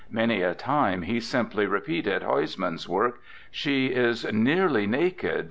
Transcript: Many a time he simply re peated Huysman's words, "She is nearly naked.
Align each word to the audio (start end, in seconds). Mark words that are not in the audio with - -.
Many 0.09 0.41
a 0.41 0.55
time 0.55 1.03
he 1.03 1.19
simply 1.19 1.67
re 1.67 1.79
peated 1.79 2.23
Huysman's 2.23 2.89
words, 2.89 3.17
"She 3.51 3.85
is 3.93 4.25
nearly 4.33 4.87
naked. 4.87 5.39